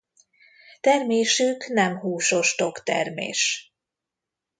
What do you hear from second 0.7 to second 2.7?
Termésük nem húsos